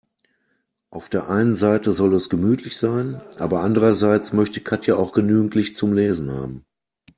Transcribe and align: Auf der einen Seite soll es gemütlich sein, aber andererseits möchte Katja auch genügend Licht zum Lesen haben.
Auf 0.89 1.09
der 1.09 1.29
einen 1.29 1.53
Seite 1.55 1.91
soll 1.91 2.15
es 2.15 2.27
gemütlich 2.31 2.75
sein, 2.75 3.21
aber 3.37 3.61
andererseits 3.61 4.33
möchte 4.33 4.59
Katja 4.59 4.95
auch 4.95 5.11
genügend 5.11 5.53
Licht 5.53 5.77
zum 5.77 5.93
Lesen 5.93 6.31
haben. 6.31 6.65